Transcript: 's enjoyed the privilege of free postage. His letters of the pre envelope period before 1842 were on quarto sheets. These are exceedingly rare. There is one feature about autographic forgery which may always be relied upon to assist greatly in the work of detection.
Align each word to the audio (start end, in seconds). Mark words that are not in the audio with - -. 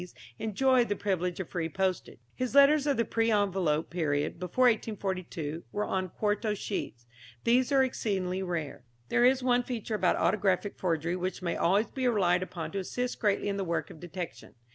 's 0.01 0.15
enjoyed 0.39 0.89
the 0.89 0.95
privilege 0.95 1.39
of 1.39 1.47
free 1.47 1.69
postage. 1.69 2.17
His 2.33 2.55
letters 2.55 2.87
of 2.87 2.97
the 2.97 3.05
pre 3.05 3.29
envelope 3.29 3.91
period 3.91 4.39
before 4.39 4.63
1842 4.65 5.61
were 5.71 5.85
on 5.85 6.09
quarto 6.09 6.55
sheets. 6.55 7.05
These 7.43 7.71
are 7.71 7.83
exceedingly 7.83 8.41
rare. 8.41 8.83
There 9.09 9.25
is 9.25 9.43
one 9.43 9.61
feature 9.61 9.93
about 9.93 10.15
autographic 10.17 10.79
forgery 10.79 11.15
which 11.15 11.43
may 11.43 11.55
always 11.55 11.91
be 11.91 12.07
relied 12.07 12.41
upon 12.41 12.71
to 12.71 12.79
assist 12.79 13.19
greatly 13.19 13.47
in 13.47 13.57
the 13.57 13.63
work 13.63 13.91
of 13.91 13.99
detection. 13.99 14.55